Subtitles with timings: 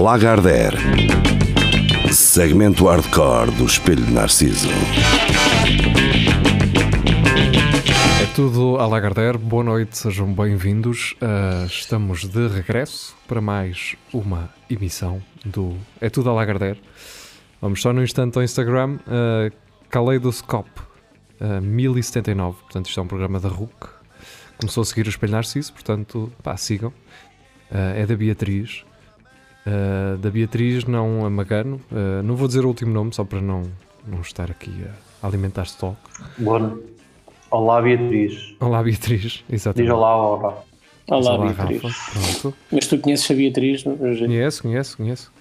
[0.00, 0.78] Lagardère.
[2.10, 4.70] Segmento hardcore do Espelho de Narciso.
[8.22, 11.14] É tudo a Lagardère, boa noite, sejam bem-vindos.
[11.20, 16.80] Uh, estamos de regresso para mais uma emissão do É tudo a Lagardère.
[17.60, 19.54] Vamos só no instante ao Instagram, uh,
[19.90, 20.80] Kaleidoscope
[21.42, 23.74] uh, 1079, portanto isto é um programa da RUC.
[24.56, 26.88] Começou a seguir o Espelho Narciso, portanto, pá, sigam.
[27.70, 28.82] Uh, é da Beatriz.
[29.66, 31.80] Uh, da Beatriz, não a Magano.
[31.92, 33.62] Uh, não vou dizer o último nome, só para não,
[34.06, 34.72] não estar aqui
[35.22, 35.96] a alimentar stock.
[36.38, 36.78] Boa.
[37.50, 38.54] Olá, Beatriz.
[38.60, 39.44] Olá, Beatriz.
[39.50, 39.86] Exatamente.
[39.88, 40.58] Diz olá, olá.
[41.08, 41.82] Olá, Olá, Beatriz.
[41.82, 42.20] Rafa.
[42.40, 42.56] Pronto.
[42.72, 43.84] Mas tu conheces a Beatriz?
[43.84, 43.96] não?
[43.96, 45.32] Conheço, conheço, conheço.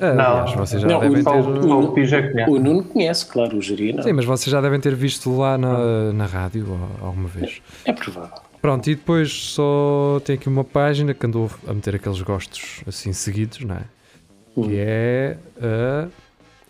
[0.00, 0.24] Ah, Não.
[0.24, 1.38] aliás, vocês já Não, devem Só ter.
[1.48, 2.48] o- o é.
[2.48, 4.02] O Nuno conhece, claro, o Jeri não.
[4.02, 6.66] Sim, mas vocês já devem ter visto lá na, na rádio
[7.02, 7.60] alguma vez.
[7.84, 8.38] É provável.
[8.60, 13.12] Pronto, e depois só tem aqui uma página que andou a meter aqueles gostos assim
[13.12, 13.82] seguidos, não é?
[14.54, 15.38] Que é.
[15.60, 16.08] a-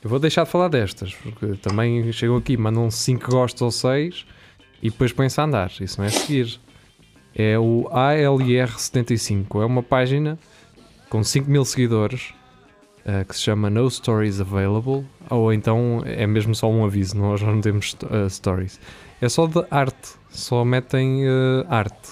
[0.05, 4.27] eu vou deixar de falar destas, porque também chegam aqui, mandam 5 gostos ou 6
[4.83, 5.72] e depois põem-se a andar.
[5.80, 6.61] Isso não é seguir.
[7.34, 9.61] É o ALR75.
[9.62, 10.39] É uma página
[11.08, 12.33] com 5 mil seguidores
[13.09, 15.06] eh, que se chama No Stories Available.
[15.31, 18.78] Ou então é mesmo só um aviso, nós não temos eh, stories.
[19.19, 22.11] É só de arte, só metem eh, arte,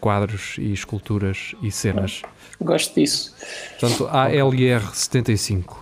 [0.00, 2.22] quadros e esculturas e cenas.
[2.60, 3.34] Gosto disso.
[3.78, 5.76] Portanto, ALR75.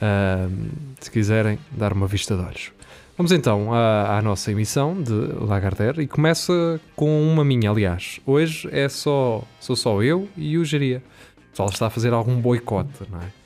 [0.00, 2.72] Ahm, se quiserem dar uma vista de olhos.
[3.16, 8.20] Vamos então à, à nossa emissão de Lagardère e começa com uma minha, aliás.
[8.26, 11.02] Hoje é só, sou só eu e o Geria.
[11.46, 13.43] O pessoal está a fazer algum boicote, não é?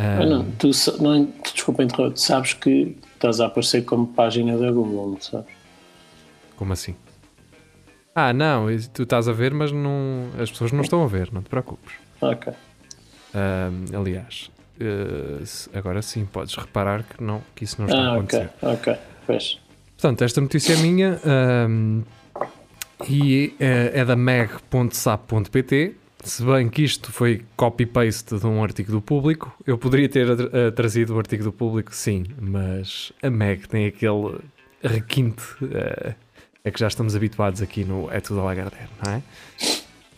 [0.00, 4.70] Ah, não, tu, não, desculpa interromper, tu sabes que estás a aparecer como página da
[4.70, 5.52] Google, não sabes?
[6.56, 6.94] Como assim?
[8.14, 11.42] Ah, não, tu estás a ver, mas não, as pessoas não estão a ver, não
[11.42, 11.94] te preocupes.
[12.20, 12.52] Ok.
[13.92, 15.42] Aliás, eh,
[15.76, 18.50] agora sim podes reparar que, não, que isso não está a Ah, acontecer.
[18.62, 18.96] ok, ok.
[19.26, 19.58] Pois.
[19.96, 22.02] Portanto, esta notícia é minha ahm,
[23.08, 25.94] e é, é da meg.sap.pt.
[26.24, 30.70] Se bem que isto foi copy-paste de um artigo do público, eu poderia ter eh,
[30.72, 34.38] trazido o artigo do público, sim, mas a Meg tem aquele
[34.82, 36.14] requinte eh,
[36.64, 39.22] a que já estamos habituados aqui no É Tudo Lagardère, não é?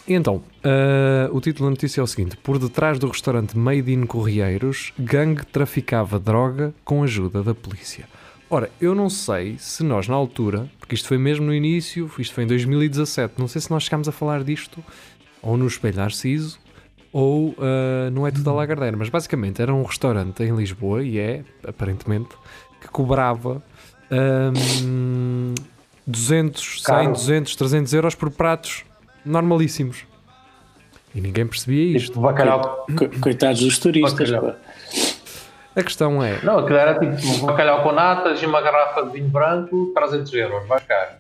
[0.09, 4.07] Então, eh, o título da notícia é o seguinte: Por detrás do restaurante Made in
[4.07, 8.09] Correieiros, gangue traficava droga com ajuda da polícia.
[8.49, 12.35] Ora, eu não sei se nós na altura, porque isto foi mesmo no início, isto
[12.35, 14.83] foi em 2017, não sei se nós chegámos a falar disto
[15.43, 16.59] ou no Espelho Narciso
[17.13, 21.19] ou ah, não é tudo a Lagardère, mas basicamente era um restaurante em Lisboa e
[21.19, 22.29] é, aparentemente,
[22.81, 23.63] que cobrava
[24.11, 25.55] ahm,
[26.07, 27.13] 200, 100, Caro.
[27.13, 28.85] 200, 300 euros por pratos
[29.25, 30.05] normalíssimos.
[31.15, 32.09] E ninguém percebia isto.
[32.13, 32.87] Tipo, bacalhau.
[32.97, 34.31] Co- Coitados dos turistas.
[34.31, 34.57] Bacalhau.
[35.75, 37.15] A questão é, Não, aquilo era tipo
[37.45, 41.11] um bacalhau com natas e uma garrafa de vinho branco, 300 euros, vai caro.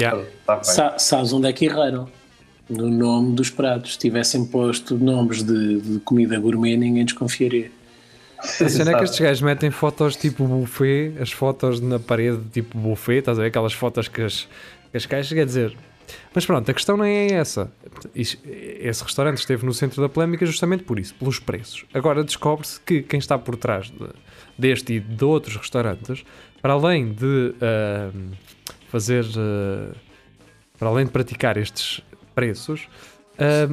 [0.00, 0.22] Yeah.
[0.46, 0.62] Tá.
[0.62, 2.06] Sa- sabes onde é que erraram?
[2.68, 3.94] No nome dos pratos.
[3.94, 7.70] Se tivessem posto nomes de, de comida gourmet, ninguém desconfiaria.
[8.38, 12.76] A cena é que estes gajos metem fotos tipo buffet, as fotos na parede tipo
[12.76, 13.48] buffet, estás a ver?
[13.48, 14.48] Aquelas fotos que as,
[14.90, 15.76] que as caixas, quer dizer.
[16.34, 17.70] Mas pronto, a questão não é essa.
[18.14, 21.84] Esse restaurante esteve no centro da polémica justamente por isso, pelos preços.
[21.94, 24.08] Agora descobre-se que quem está por trás de-
[24.58, 26.24] deste e de outros restaurantes,
[26.60, 28.32] para além de ahm,
[28.88, 29.24] fazer.
[29.38, 29.94] ah,
[30.78, 32.00] para além de praticar estes
[32.34, 32.88] preços,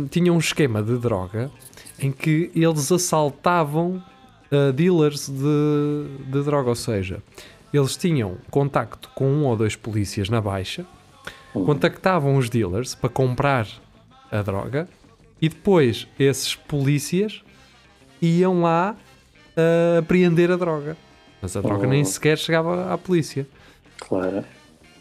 [0.10, 1.52] tinham um esquema de droga
[2.00, 4.02] em que eles assaltavam
[4.52, 7.22] uh, dealers de, de droga, ou seja,
[7.74, 10.86] eles tinham contacto com um ou dois polícias na baixa,
[11.54, 13.68] contactavam os dealers para comprar
[14.32, 14.88] a droga
[15.42, 17.42] e depois esses polícias
[18.22, 18.96] iam lá
[19.56, 20.96] uh, apreender a droga.
[21.42, 23.48] Mas a droga nem sequer chegava à polícia.
[24.00, 24.44] Claro.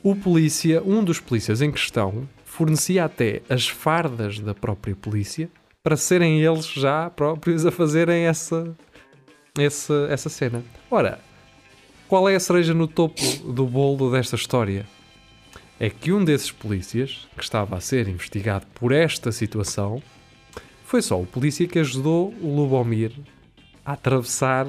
[0.02, 5.48] O polícia, um dos polícias em questão, fornecia até as fardas da própria polícia
[5.80, 8.76] para serem eles já próprios a fazerem essa,
[9.56, 10.64] essa, essa cena.
[10.90, 11.20] Ora,
[12.08, 14.84] qual é a cereja no topo do bolo desta história?
[15.78, 20.02] É que um desses polícias, que estava a ser investigado por esta situação,
[20.84, 23.12] foi só o polícia que ajudou o Lubomir
[23.84, 24.66] a atravessar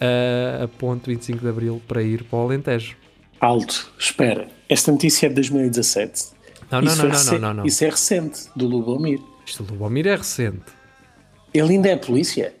[0.00, 2.96] a, a ponte 25 de Abril para ir para o Alentejo.
[3.40, 4.48] Alto, espera.
[4.68, 6.37] Esta notícia é de 2017.
[6.70, 7.66] Não, não, Isso não, é não, recen- não, não, não.
[7.66, 9.20] Isso é recente, do Lubomir.
[9.46, 10.60] Isto do Lubomir é recente.
[11.54, 12.52] Ele ainda é polícia?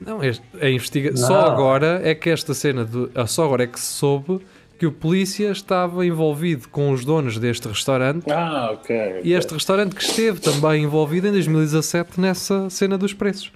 [0.00, 1.16] Não, este, a investiga...
[1.16, 4.40] Só agora é que esta cena ah, Só agora é que se soube
[4.78, 9.20] que o polícia estava envolvido com os donos deste restaurante Ah, ok.
[9.22, 13.52] e este restaurante que esteve também envolvido em 2017 nessa cena dos preços.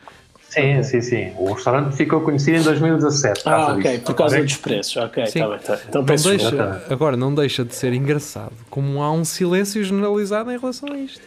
[0.54, 1.32] Sim, sim, sim.
[1.36, 3.42] O restaurante ficou conhecido em 2017.
[3.42, 4.04] por Ah, ok, disso.
[4.04, 4.44] por causa Ok?
[4.46, 4.96] dos preços.
[4.96, 5.38] Ok, Sim.
[5.40, 5.80] tá bem, tá.
[5.88, 10.58] Então Não deixa, agora, não deixa de ser engraçado como há um silêncio generalizado em
[10.58, 11.20] relação a isto.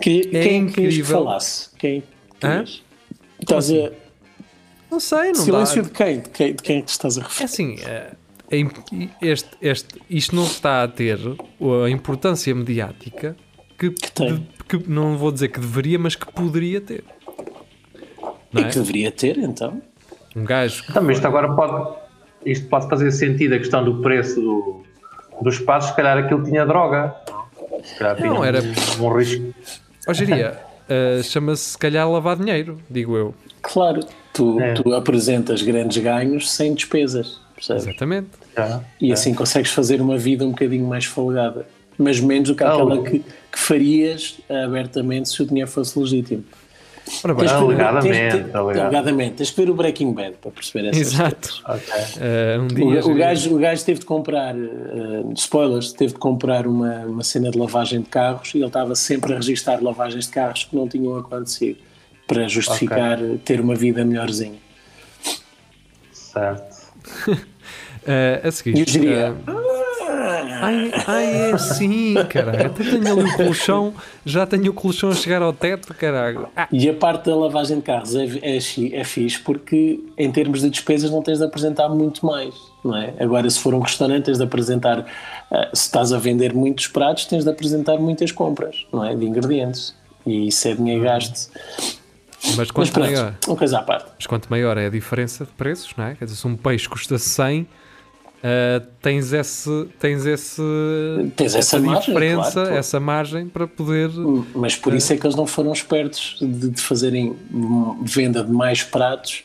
[0.00, 1.18] Que- É quem querias que incrível.
[1.24, 1.70] falasse?
[1.78, 2.02] Quem
[2.42, 2.50] Hã?
[2.64, 2.82] querias?
[3.40, 3.90] Estás a...
[4.90, 5.88] Não sei, não Silêncio dá.
[5.88, 6.20] de quem?
[6.20, 7.44] De quem, de quem é que te estás a É referir?
[7.46, 8.10] assim, é,
[8.50, 8.66] é
[9.22, 11.18] este, este, isto não está a ter
[11.84, 13.36] a importância mediática
[13.78, 14.34] que, tem.
[14.36, 14.46] de-
[14.78, 17.02] que não vou dizer que deveria, mas que poderia ter.
[18.54, 18.68] Não E é?
[18.68, 19.82] que deveria ter, então.
[20.36, 21.96] Um gajo que Então, mas isto agora pode,
[22.46, 24.82] isto pode fazer sentido a questão do preço do,
[25.42, 27.14] dos passos, se calhar aquilo tinha droga.
[27.84, 28.60] Se calhar Não, tinha era-
[29.00, 29.54] um, um risco.
[30.08, 30.58] Hoje diria,
[30.88, 33.34] eh, chama-se se calhar lavar dinheiro, digo eu.
[33.62, 34.00] Claro,
[34.32, 34.74] tu, É.
[34.74, 37.84] tu apresentas grandes ganhos sem despesas, percebes?
[37.86, 38.28] Exatamente.
[38.56, 38.80] Já.
[39.00, 41.66] E assim consegues fazer uma vida um bocadinho mais folgada.
[41.96, 46.44] Mas menos do que Ah, aquela que, que farias abertamente se o dinheiro fosse legítimo.
[47.22, 49.34] Ora bem, Alegadamente, tens- alegadamente.
[49.36, 51.62] Tens que ver o Breaking Bad para perceber essas Exato.
[51.68, 51.92] Ok.
[52.18, 52.84] eh, um O, dia.
[52.86, 54.60] o, geria- gajo, o gajo teve de comprar, eh,
[55.36, 59.32] spoilers, teve de comprar uma, uma cena de lavagem de carros e ele estava sempre
[59.34, 61.78] a registrar lavagens de carros que não tinham acontecido
[62.26, 64.58] para justificar eh, ter uma vida melhorzinha.
[66.10, 66.74] Certo.
[68.06, 68.76] eh, a seguir.
[68.76, 69.50] E eu diria, eh,
[70.50, 72.66] Ai, ai, é assim, caralho.
[72.66, 73.94] Até tenho ali o colchão,
[74.24, 76.48] já tenho o colchão a chegar ao teto, caralho.
[76.56, 80.60] Ah, E a parte da lavagem de carros é, é, é fixe porque em termos
[80.62, 82.54] de despesas não tens de apresentar muito mais,
[82.84, 83.14] não é?
[83.20, 85.06] Agora se for um restaurante tens de apresentar,
[85.50, 89.14] ah, se estás a vender muitos pratos tens de apresentar muitas compras, não é?
[89.14, 89.94] De ingredientes.
[90.26, 91.50] E isso é dinheiro gasto.
[92.46, 94.06] mas Mas quanto pronto, maior, uma coisa à parte.
[94.16, 96.14] mas quanto maior é a diferença de preços, não é?
[96.14, 97.66] Quer dizer, se um peixe custa 100,
[98.46, 100.60] eh, tens esse, tens esse,
[101.34, 102.74] Tens essa margem, diferença, claro, claro.
[102.78, 104.10] essa margem para poder.
[104.54, 107.34] Mas por isso é que eles não foram espertos de, de fazerem
[108.02, 109.44] venda de mais pratos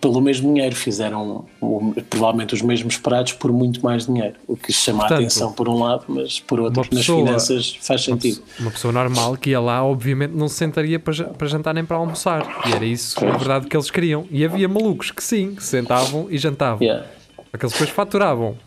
[0.00, 0.74] pelo mesmo dinheiro.
[0.74, 4.36] Fizeram o- provavelmente os mesmos pratos por muito mais dinheiro.
[4.46, 7.26] O que chama Portanto, a atenção por um lado, mas por outro, uma nas pessoa-
[7.26, 8.40] finanças faz sentido.
[8.40, 11.74] pessoa, uma pessoa normal que ia lá, obviamente, não se sentaria para, ja- para jantar
[11.74, 12.62] nem para almoçar.
[12.66, 14.26] E era isso, na verdade, que eles queriam.
[14.30, 16.82] E havia malucos que sim, que se sentavam e jantavam.
[16.82, 17.06] Yeah.
[17.54, 18.58] Aqueles depois faturavam,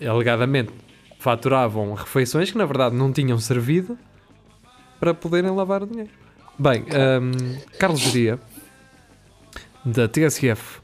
[0.00, 0.72] e, alegadamente,
[1.18, 3.98] faturavam refeições que na verdade não tinham servido
[4.98, 6.10] para poderem lavar o dinheiro.
[6.58, 8.40] Bem, ahm, Carlos Geria,
[9.84, 10.80] da TSF,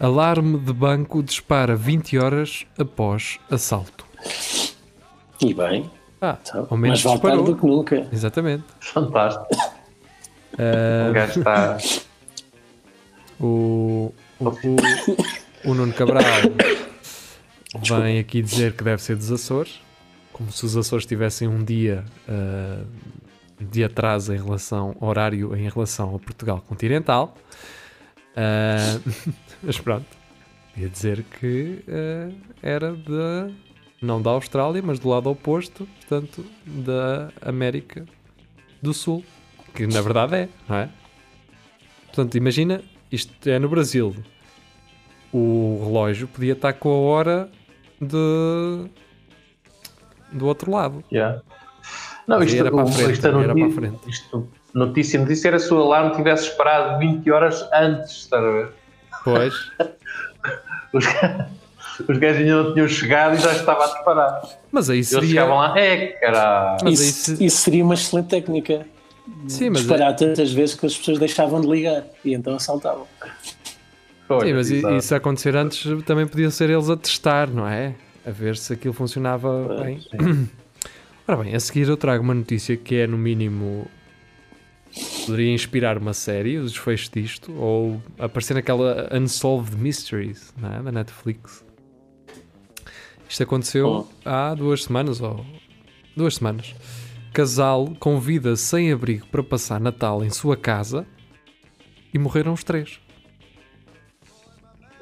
[0.00, 4.06] alarme de banco dispara 20 horas após assalto.
[5.42, 5.90] E bem,
[6.22, 8.08] Ah, então, ao menos mas vale do que nunca.
[8.10, 8.64] Exatamente.
[8.80, 9.46] Fantástico.
[10.54, 11.78] O gajo está.
[13.38, 14.76] O, o, o,
[15.64, 16.22] o Nuno Cabral
[18.02, 19.80] vem aqui dizer que deve ser dos Açores,
[20.32, 22.84] como se os Açores tivessem um dia ah,
[23.60, 27.36] de atraso em relação horário em relação ao Portugal continental.
[28.36, 28.98] Ah,
[29.62, 30.06] mas pronto,
[30.76, 32.30] ia dizer que ah,
[32.62, 33.50] era da
[34.02, 38.06] não da Austrália, mas do lado oposto, portanto, da América
[38.80, 39.22] do Sul,
[39.74, 40.88] que na verdade é, não é?
[42.06, 44.16] Portanto, imagina, isto é no Brasil.
[45.32, 47.48] O relógio podia estar com a hora
[48.00, 48.86] de
[50.32, 51.04] do outro lado.
[51.12, 51.40] Yeah.
[52.26, 53.98] Não, isto, era para a frente, isto é era para a frente.
[54.08, 58.68] isto- notícia, notícia era se o alarme tivesse esperado 20 horas antes, estás a ver?
[59.24, 59.54] Pois,
[60.92, 61.04] Os,
[62.08, 64.42] os gajos ainda não tinham chegado e já estava a disparar.
[64.72, 65.28] mas aí Eles seria.
[65.28, 66.78] chegavam lá, é caralho.
[66.84, 68.86] Mas Isso, se- isso seria uma excelente técnica.
[69.46, 73.06] Sim, mas, Disparar tantas vezes que as pessoas deixavam de ligar e então assaltavam.
[74.38, 74.94] Sim, mas exato.
[74.94, 77.94] isso acontecer antes também podia ser eles a testar, não é?
[78.24, 80.00] A ver se aquilo funcionava bem.
[81.26, 83.88] Ora bem, a seguir eu trago uma notícia que é no mínimo
[85.26, 90.82] poderia inspirar uma série, os desfechos disto, ou aparecer naquela Unsolved Mysteries não é?
[90.82, 91.64] da Netflix.
[93.28, 95.46] Isto aconteceu há duas semanas, ou
[96.16, 96.74] duas semanas.
[97.32, 101.06] Casal convida sem abrigo para passar Natal em sua casa
[102.12, 102.98] e morreram os três.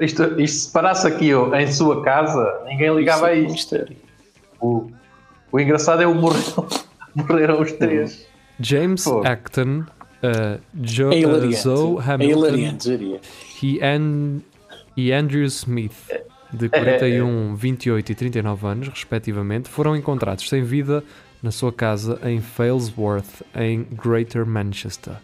[0.01, 3.55] Isto, isto se parasse aqui ó, em sua casa, ninguém ligava a Isso é um
[3.55, 3.75] isto.
[3.75, 3.97] mistério.
[4.61, 4.91] O,
[5.53, 6.67] o engraçado é o morreram,
[7.15, 8.27] morreram os três.
[8.61, 9.27] James Fogo.
[9.27, 9.81] Acton,
[10.23, 11.53] uh, Jo- É uh.
[11.53, 12.77] Zoe É Hamilton
[13.63, 14.41] e, An-
[14.97, 15.93] e Andrew Smith,
[16.53, 21.03] de 41, 28 e 39 anos, respectivamente, foram encontrados sem vida
[21.43, 25.15] na sua casa em Failsworth, em Greater Manchester.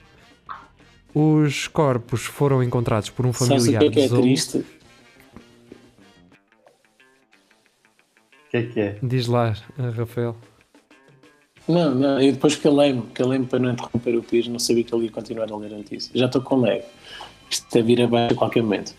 [1.14, 4.59] Os corpos foram encontrados por um Sabes o familiar que é que é triste?
[4.59, 4.64] O
[8.50, 8.99] que é que é?
[9.02, 10.37] Diz lá, uh, Rafael.
[11.66, 15.04] Não, não, eu depois calei-me, calei-me para não interromper o Pires, não sabia que ele
[15.04, 16.11] ia continuar a ler a notícia.
[16.14, 16.83] Já estou com lag.
[17.50, 18.94] Isto é vir abaixo a qualquer momento.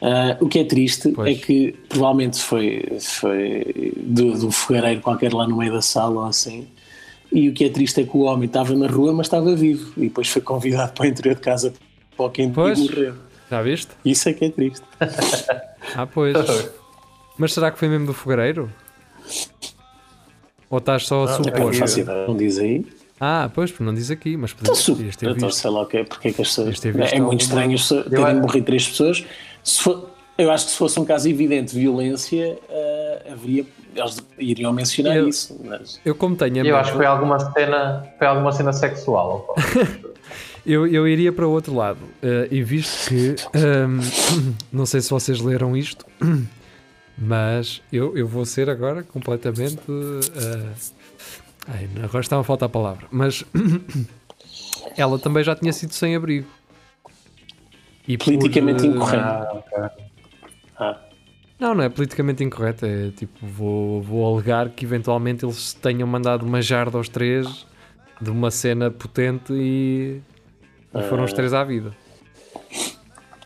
[0.00, 1.36] Ah, o que é triste Pois.
[1.36, 6.26] é que provavelmente foi, foi do, do fogareiro qualquer lá no meio da sala ou
[6.26, 6.68] assim.
[7.38, 9.92] E o que é triste é que o homem estava na rua, mas estava vivo.
[9.98, 11.74] E depois foi convidado para o interior de casa
[12.16, 12.78] para o quente Pois.
[12.78, 13.14] e morreu.
[13.50, 13.90] Já viste?
[14.04, 14.82] Isso é que é triste.
[15.94, 16.34] Ah, pois.
[17.38, 18.72] Mas será que foi mesmo do fogareiro?
[20.70, 21.74] Ou estás só a É não supor?
[21.74, 22.86] ideia, não diz aí.
[23.20, 25.60] Ah, pois, porque não diz aqui, mas Então, podias, su- podias ter então, visto.
[25.60, 26.68] sei lá o que é, porque é que as pessoas.
[26.70, 29.24] Visto É muito estranho as pessoas terem acho- morrido três pessoas.
[29.62, 33.64] Se for- eu acho que se fosse um caso evidente de violência, ah, haveria,
[33.96, 35.58] eles iriam mencionar Eu- isso.
[35.64, 39.54] Mas, Eu como tenho a Eu acho que foi alguma cena, foi alguma cena sexual.
[40.66, 41.98] eu, eu iria para o outro lado.
[42.22, 44.00] eh, e visto que, ehm,
[44.72, 46.04] não sei se vocês leram isto,
[47.18, 49.80] mas eu, eu vou ser agora completamente.
[49.88, 50.72] eh,
[51.68, 53.06] ai, agora está a faltar a palavra.
[53.10, 53.44] Mas
[54.96, 56.46] ela também já tinha sido sem abrigo.
[58.08, 59.24] E por, Politicamente eh, incorreto.
[59.24, 59.90] Ah, ok.
[60.78, 61.00] ah,
[61.58, 62.84] Não, não é politicamente incorreto.
[62.84, 67.66] É tipo, vou, vou alegar que eventualmente eles tenham mandado uma jarda aos três
[68.20, 70.20] de uma cena potente e,
[70.94, 71.92] e foram os três à vida.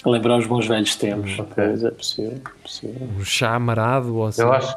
[0.05, 1.39] lembrar os bons velhos tempos.
[1.39, 1.65] Ok.
[1.65, 2.33] É possível.
[2.45, 3.09] é possível.
[3.19, 4.43] Um chá amarado ou assim.
[4.43, 4.77] Eu acho,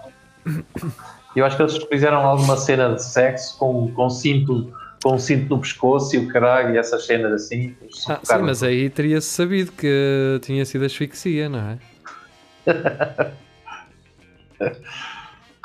[1.35, 4.71] eu acho que eles fizeram alguma cena de sexo com, com cinto
[5.03, 7.75] com um cinto no pescoço e o caralho e essas cenas assim.
[8.07, 11.77] Ah, sim, mas aí teria-se sabido que tinha sido asfixia, não é?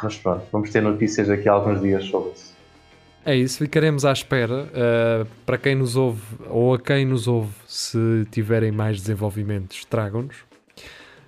[0.02, 2.56] Mas pronto, vamos ter notícias daqui a alguns dias sobre isso.
[3.24, 4.64] É isso, ficaremos à espera.
[4.64, 10.36] Uh, para quem nos ouve, ou a quem nos ouve, se tiverem mais desenvolvimentos, tragam-nos.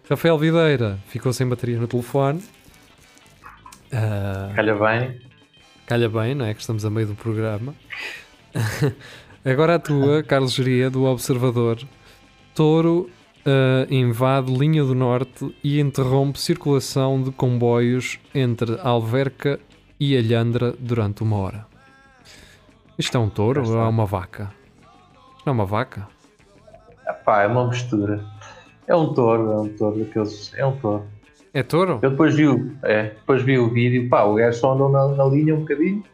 [0.09, 2.43] Rafael Videira ficou sem bateria no telefone.
[3.93, 5.21] Uh, Calha bem.
[5.87, 6.55] calha bem, não é?
[6.55, 7.75] Que estamos a meio do programa.
[9.45, 11.79] Agora a tua, Carlos Geria, do Observador.
[12.55, 13.11] Touro
[13.47, 19.59] uh, invade linha do norte e interrompe circulação de comboios entre Alverca
[19.99, 21.67] e Alhandra durante uma hora.
[22.99, 24.53] Isto é um touro ou é uma vaca?
[25.45, 26.07] Não é uma vaca?
[27.09, 28.25] Epá, é uma mistura.
[28.87, 30.53] É um touro, é um touro daqueles.
[30.55, 31.05] É um touro.
[31.53, 31.99] É touro?
[32.03, 35.09] Eu depois vi, o- é, depois vi o vídeo, pá, o gajo só andou na,
[35.09, 36.05] na linha um bocadinho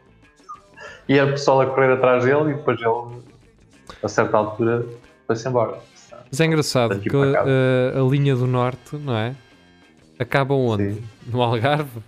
[1.07, 3.21] e era o pessoal a correr atrás dele e depois ele,
[4.01, 4.85] a certa altura,
[5.27, 5.77] foi-se embora.
[6.29, 7.45] Mas é engraçado Daqui que para cá.
[7.45, 9.35] uh, a linha do norte, não é?
[10.19, 10.95] Acaba onde?
[10.95, 11.03] Sim.
[11.27, 12.01] No Algarve?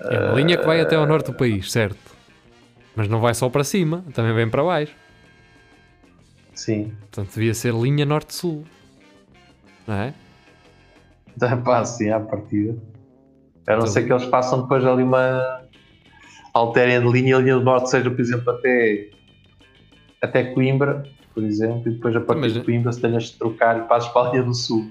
[0.00, 2.16] É uma linha que vai até ao norte do país, certo?
[2.96, 4.94] Mas não vai só para cima, também vem para baixo.
[6.54, 6.92] Sim.
[7.00, 8.64] Portanto, devia ser linha norte-sul.
[9.86, 10.14] Não é?
[11.64, 12.76] Pá, sim, à partida.
[13.66, 15.62] A não ser que eles façam depois ali uma.
[16.52, 19.08] alterem de linha, a linha do norte seja, por exemplo, até.
[20.20, 21.04] até Coimbra,
[21.34, 24.08] por exemplo, e depois a partir Mas- de Coimbra se tenhas de trocar e passes
[24.10, 24.90] para a linha do sul.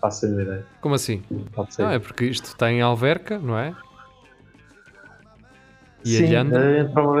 [0.00, 0.66] Faço a ideia.
[0.80, 1.22] Como assim?
[1.54, 1.82] Pode ser.
[1.82, 3.74] Não, é porque isto está em Alverca, não é?
[6.04, 6.62] E Sim, Alhandra?
[6.62, 7.14] eh, então,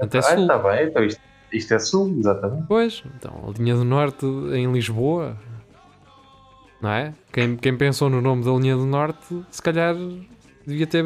[0.00, 0.42] Até ah, sul.
[0.42, 1.20] Está bem, então isto,
[1.52, 2.66] isto é sul, exatamente.
[2.68, 5.36] Pois, então a linha do norte em Lisboa,
[6.82, 7.14] não é?
[7.32, 9.94] Quem, quem pensou no nome da linha do norte, se calhar
[10.66, 11.04] devia ter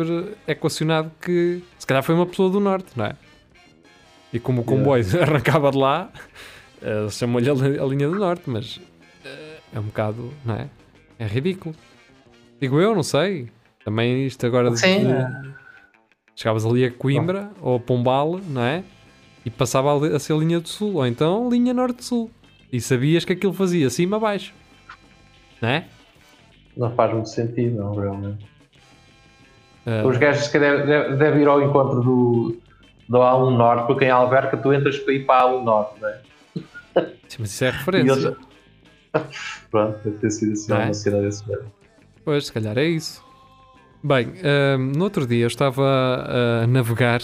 [0.49, 3.13] equacionado que se calhar foi uma pessoa do norte, não é?
[4.33, 6.11] E como o comboio arrancava de lá,
[6.83, 8.81] eh, chamou-lhe a, a linha do norte, mas
[9.25, 10.69] eh, é um bocado, não é?
[11.19, 11.75] É ridículo.
[12.61, 13.49] Digo eu, não sei.
[13.85, 15.53] Também isto agora de- Sim, de-.
[16.37, 18.83] Chegavas ali a Coimbra ou a Pombal, não é?
[19.45, 22.31] E passava a, a ser linha do sul, ou então linha norte-sul.
[22.73, 24.55] E sabias que aquilo fazia cima-baixo.
[25.61, 25.85] Não é?
[26.77, 28.47] Não faz muito sentido, não, realmente.
[29.85, 32.57] Ah, Os gajos se calhar deve- devem ir ao encontro do,
[33.09, 36.09] do A1 Norte, porque em Alverca tu entras para ir para a A1 Norte, não
[36.09, 36.21] é?
[37.29, 38.13] Sim, mas isso é referência.
[38.29, 38.37] eles-
[39.71, 40.85] Pronto, deve ter sido assim Não é?
[40.87, 41.73] uma cena desse mesmo.
[42.25, 43.23] Pois, se calhar é isso.
[44.03, 45.85] Bem, ahm, no outro dia eu estava
[46.63, 47.21] a navegar,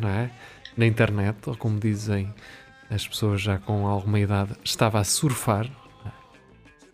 [0.00, 0.30] não é?
[0.76, 2.32] Na internet, ou como dizem
[2.90, 5.66] as pessoas já com alguma idade, estava a surfar.
[6.06, 6.10] é?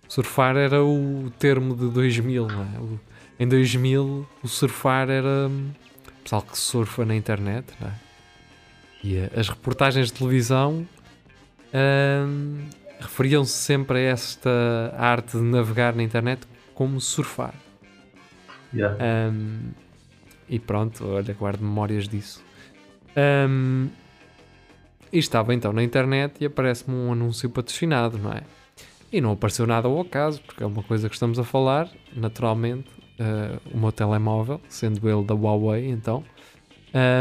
[0.09, 2.79] Surfar era o termo de 2000, não é?
[2.81, 3.01] O-
[3.41, 5.71] em 2000, o surfar era hum,
[6.09, 7.93] o pessoal que surfa na internet, não é?
[9.05, 10.85] E eh, as reportagens de televisão
[11.73, 12.69] ahm,
[13.01, 17.55] referiam-se sempre a esta arte de navegar na internet como surfar.
[18.75, 18.97] Yeah.
[19.33, 19.71] Um,
[20.49, 22.45] e pronto, olha, guardo memórias disso.
[23.17, 23.89] Um,
[25.13, 28.43] e estava então na internet e aparece-me um anúncio patrocinado, não é?
[29.11, 32.99] E não apareceu nada ao acaso, porque é uma coisa que estamos a falar, naturalmente.
[33.19, 36.25] uh, o meu telemóvel, sendo ele da Huawei, então,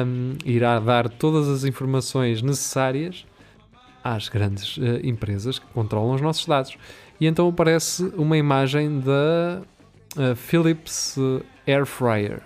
[0.05, 3.25] um, irá dar todas as informações necessárias
[4.15, 6.77] às grandes uh, empresas que controlam os nossos dados.
[7.19, 9.61] E então aparece uma imagem da
[10.15, 11.17] uh, Philips
[11.65, 12.41] Air Fryer.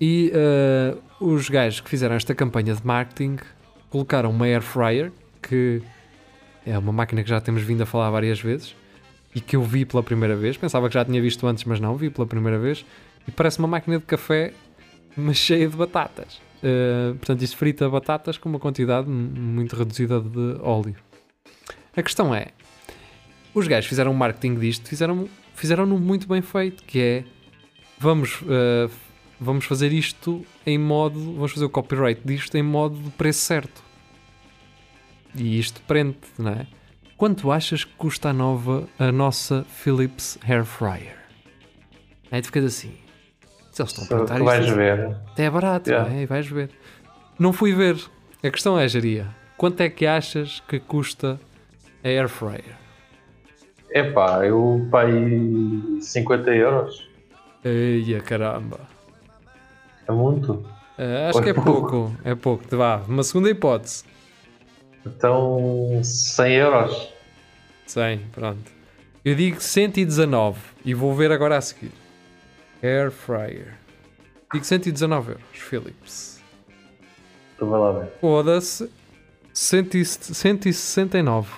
[0.00, 3.36] E uh, os gajos que fizeram esta campanha de marketing
[3.88, 5.80] colocaram uma Air Fryer, que
[6.66, 8.74] é uma máquina que já temos vindo a falar várias vezes
[9.34, 10.56] e que eu vi pela primeira vez.
[10.56, 12.84] Pensava que já tinha visto antes, mas não, vi pela primeira vez.
[13.26, 14.52] E parece uma máquina de café,
[15.16, 16.40] mas cheia de batatas.
[16.64, 20.96] Uh, portanto, isso frita batatas com uma quantidade muito reduzida de óleo.
[21.94, 22.48] A questão é:
[23.54, 27.24] os gajos fizeram um marketing disto, fizeram, fizeram-no muito bem feito, que é
[27.98, 28.90] vamos, uh,
[29.38, 33.84] vamos fazer isto em modo, vamos fazer o copyright disto em modo de preço certo.
[35.34, 36.66] E isto prende, não é?
[37.18, 41.16] Quanto achas que custa a nova, a nossa Philips Hair Fryer?
[42.30, 43.03] Aí tu ficas assim.
[43.74, 45.16] Se eles estão a perguntar Tu vais isto, ver.
[45.32, 46.08] até é barato, Yeah.
[46.10, 46.22] não é?
[46.22, 46.70] E vais ver.
[47.38, 47.96] Não fui ver.
[48.42, 49.26] A questão é, Jaria,
[49.56, 51.40] quanto é que achas que custa
[52.04, 52.76] a Air Fryer?
[53.90, 57.08] Epá, eu paguei 50 euros.
[57.64, 58.80] Eia, caramba.
[60.06, 60.64] É muito.
[60.96, 61.72] Ah, acho Ou que é é pouco?
[61.90, 62.16] pouco.
[62.24, 62.76] É pouco.
[62.76, 64.04] Vá, uma segunda hipótese.
[65.04, 67.08] Então, 100 euros.
[67.86, 68.70] 100, pronto.
[69.24, 71.90] Eu digo 119 e vou ver agora a seguir.
[72.84, 73.74] Air Fryer.
[74.52, 76.40] Digo 119 euros, Philips.
[77.58, 78.12] Tu vai lá ver.
[78.20, 78.90] Foda-se.
[79.52, 81.48] 100 169.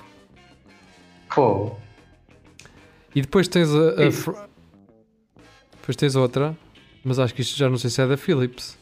[1.35, 1.77] Pô,
[3.15, 4.07] E depois tens a.
[4.07, 4.37] a fr-
[5.81, 6.57] Depois tens outra,
[7.05, 8.79] mas acho que isto já não sei se é da Philips.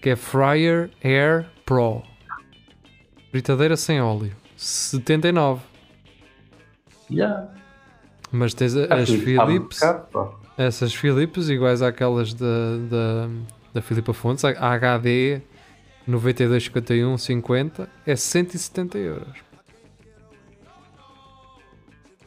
[0.00, 2.02] Que é Fryer Air Pro.
[3.30, 4.34] Fritadeira sem óleo.
[4.56, 5.62] 79.
[7.10, 7.48] já.
[8.30, 9.78] Mas tens a- as Philips.
[9.78, 10.32] pá.
[10.66, 13.28] Essas Philips iguais àquelas da, da,
[13.74, 15.40] da Filipa Fontes, a HD
[16.06, 19.38] 9251 50 é 170 euros.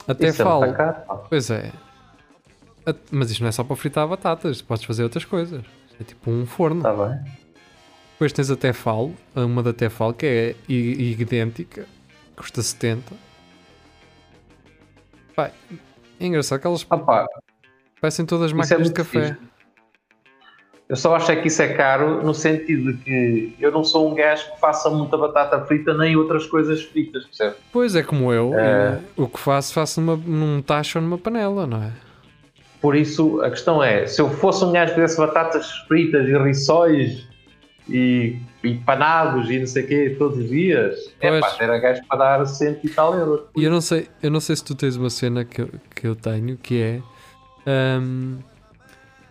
[0.07, 0.73] Até Isso é falo.
[0.73, 0.93] pá.
[1.29, 1.71] Pois é.
[3.09, 5.63] Mas isto não é só para fritar batatas, podes fazer outras coisas.
[5.99, 6.81] É tipo um forno.
[6.81, 7.19] Tá bem.
[8.13, 11.85] Depois tens a Tefal, uma da Tefal que é idêntica,
[12.35, 13.13] custa 70.
[15.35, 15.51] Pá,
[16.19, 17.25] é engraçado que elas Ah, pá,
[18.01, 19.27] parecem todas é máquinas de muito café.
[19.33, 19.37] fixe.
[20.89, 24.11] eu só acho é que isso é caro no sentido de que eu não sou
[24.11, 27.55] um gajo que faça muita batata frita nem outras coisas fritas, percebe?
[27.71, 28.99] Pois é, como eu, É.
[29.17, 31.91] o que faço, faço numa, num tacho ou numa panela, não é?
[32.81, 36.37] Por isso, a questão é, se eu fosse um gajo que fizesse batatas fritas e
[36.37, 37.27] rissóis
[37.89, 41.41] e, e panados e não sei o quê todos os dias, é Pois.
[41.41, 43.41] pá, era gajo para dar cento e tal euros.
[43.57, 46.15] E eu não sei, eu não sei se tu tens uma cena que, que eu
[46.15, 47.01] tenho, que é
[47.67, 48.39] hum,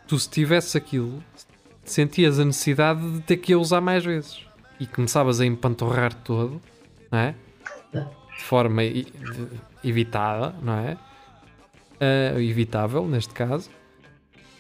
[0.07, 1.23] tu se tivesse aquilo,
[1.85, 4.41] sentias a necessidade de ter que a usar mais vezes
[4.81, 6.61] e começavas a empanturrar todo,
[7.11, 7.35] não é?
[7.93, 8.83] De forma
[9.83, 10.97] evitada, não é?
[12.01, 13.71] Ah, evitável neste caso.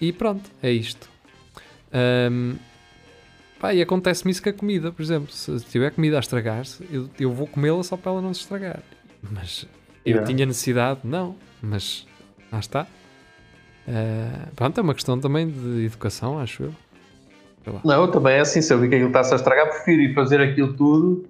[0.00, 1.08] E pronto, é isto.
[2.30, 2.56] Hum,
[3.60, 7.08] pá, e acontece-me isso com a comida, por exemplo, se tiver comida a estragar-se, eu,
[7.18, 8.80] eu vou comê-la só para ela não se estragar.
[9.22, 9.66] Mas
[10.04, 10.26] eu Yeah.
[10.26, 12.06] tinha necessidade, não, mas
[12.52, 12.86] lá está.
[13.88, 16.74] Ah, pronto, é uma questão também de educação, acho eu.
[17.84, 20.40] Não, também é assim, se eu vi que aquilo está-se a estragar, prefiro ir fazer
[20.40, 21.26] aquilo tudo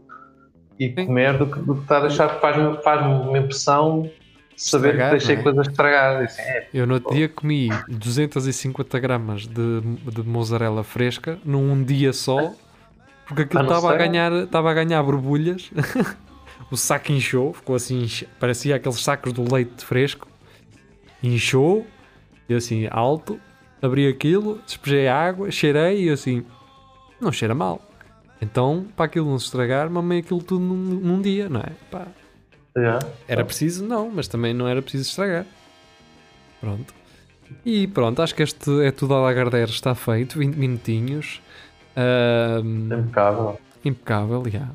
[0.79, 1.07] e Sim.
[1.07, 4.11] comer do que, do que estar a deixar, faz-me faz uma impressão
[4.57, 5.43] saber Estragar, que deixei é?
[5.43, 6.39] coisas estragadas.
[6.39, 12.53] É, Eu no outro dia comi 250 gramas de, de mozzarella fresca num dia só,
[13.27, 15.71] porque aquilo Ah, estava a ganhar, estava a ganhar borbulhas.
[16.71, 18.07] o saco inchou, ficou assim,
[18.41, 20.29] parecia aqueles sacos do leite fresco.
[21.23, 21.87] Inchou,
[22.49, 23.41] e assim, alto,
[23.81, 26.45] abri aquilo, despejei a água, cheirei e assim,
[27.21, 27.81] não cheira mal.
[28.41, 31.73] Então, para aquilo não se estragar, mamei aquilo tudo num, num dia, não é?
[31.91, 32.07] Pá,
[32.77, 32.99] é.
[33.29, 33.87] era preciso?
[33.87, 35.47] Não, mas também não era preciso estragar.
[36.61, 36.93] Pronto.
[37.65, 41.41] E pronto, acho que este é tudo a Lagardère está feito, 20 minutinhos.
[41.97, 43.61] É impecável.
[43.85, 44.69] impecável, já.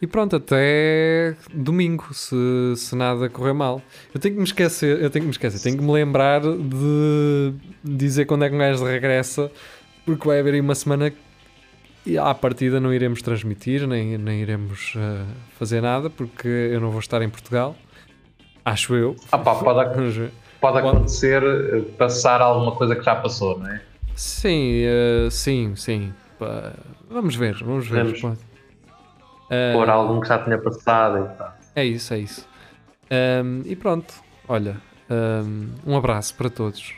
[0.00, 2.36] E pronto, até domingo, se,
[2.76, 3.82] se nada correr mal.
[4.14, 7.52] Eu tenho que me esquecer, eu tenho que me esquecer, tenho que me lembrar de
[7.82, 9.50] dizer quando é que um gajo regressa,
[10.06, 11.12] porque vai haver aí uma semana
[12.06, 15.26] e à partida não iremos transmitir, nem, nem iremos ah,
[15.58, 17.74] fazer nada, porque eu não vou estar em Portugal.
[18.64, 19.16] Acho eu.
[19.32, 20.30] Ah pá, pode, ver.
[20.60, 23.82] pode acontecer eh, passar alguma coisa que já passou, não é?
[24.14, 26.12] Sim, eh, sim, sim.
[26.38, 26.72] Pá,
[27.10, 28.04] Vamos ver, vamos ver.
[28.20, 28.38] Vamos.
[29.50, 31.54] Eh, Por algum que já tinha passado e tal.
[31.74, 32.46] É isso, é isso.
[33.10, 34.12] Ahm, e pronto,
[34.48, 34.76] olha,
[35.10, 36.94] ahm, um abraço para todos.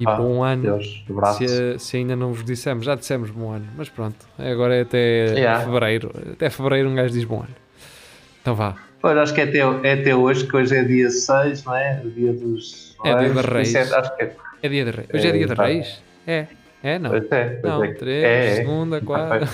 [0.00, 0.62] E Ah, bom ano.
[0.62, 1.04] Deus.
[1.38, 4.98] Se, se ainda não vos dissemos, já dissemos bom ano, mas pronto, agora é até
[5.38, 5.64] Yeah.
[5.64, 6.10] fevereiro.
[6.32, 7.54] Até fevereiro um gajo diz bom ano.
[8.40, 8.76] Então vá.
[9.00, 9.58] Pois, acho que é até,
[9.88, 12.00] é até hoje, que hoje é dia 6, não é?
[12.04, 12.96] Dia dos.
[13.04, 13.92] É dia isso Reis.
[13.92, 14.36] acho que é.
[14.62, 15.08] É dia de reis.
[15.12, 15.64] Hoje é, É, dia de tá.
[15.66, 16.02] reis?
[16.26, 16.46] É.
[16.84, 17.10] É, não.
[17.10, 17.92] Pois é, pois Não, é.
[17.94, 18.54] três, É, é.
[18.56, 19.46] segunda, quarta.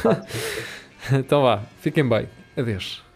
[1.12, 2.29] Então vá, fiquem bem.
[2.57, 3.08] Adeus.